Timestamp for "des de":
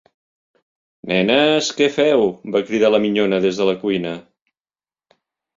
3.47-3.71